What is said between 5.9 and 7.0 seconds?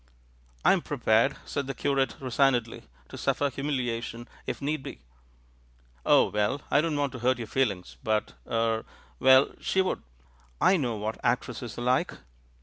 "Oh, well, I don't